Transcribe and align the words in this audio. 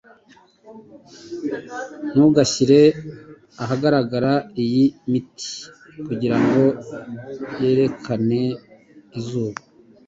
Ntugashyire 2.13 2.81
ahagaragara 3.63 4.31
iyi 4.63 4.83
miti 5.11 5.49
kugirango 6.05 6.63
yerekane 7.61 8.41
izuba. 9.19 9.59